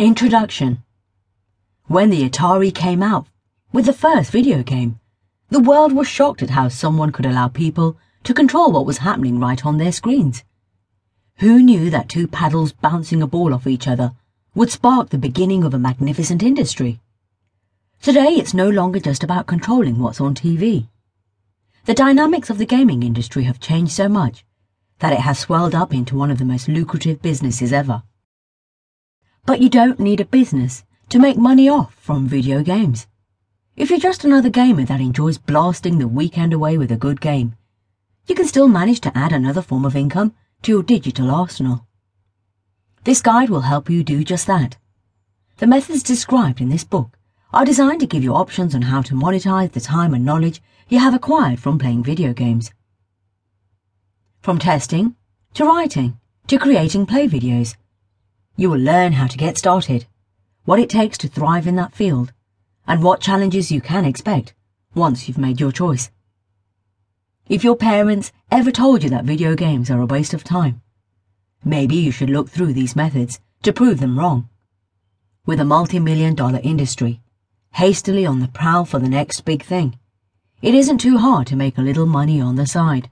[0.00, 0.82] Introduction
[1.84, 3.26] When the Atari came out,
[3.70, 4.98] with the first video game,
[5.50, 9.38] the world was shocked at how someone could allow people to control what was happening
[9.38, 10.42] right on their screens.
[11.40, 14.12] Who knew that two paddles bouncing a ball off each other
[14.54, 16.98] would spark the beginning of a magnificent industry?
[18.00, 20.88] Today it's no longer just about controlling what's on TV.
[21.84, 24.46] The dynamics of the gaming industry have changed so much
[25.00, 28.02] that it has swelled up into one of the most lucrative businesses ever.
[29.50, 33.08] But you don't need a business to make money off from video games.
[33.74, 37.56] If you're just another gamer that enjoys blasting the weekend away with a good game,
[38.28, 41.84] you can still manage to add another form of income to your digital arsenal.
[43.02, 44.76] This guide will help you do just that.
[45.56, 47.18] The methods described in this book
[47.52, 51.00] are designed to give you options on how to monetize the time and knowledge you
[51.00, 52.72] have acquired from playing video games.
[54.42, 55.16] From testing,
[55.54, 57.74] to writing, to creating play videos,
[58.56, 60.06] you will learn how to get started,
[60.64, 62.32] what it takes to thrive in that field,
[62.86, 64.54] and what challenges you can expect
[64.94, 66.10] once you've made your choice.
[67.48, 70.82] If your parents ever told you that video games are a waste of time,
[71.64, 74.48] maybe you should look through these methods to prove them wrong.
[75.46, 77.20] With a multi-million dollar industry,
[77.74, 79.98] hastily on the prowl for the next big thing,
[80.62, 83.10] it isn't too hard to make a little money on the side.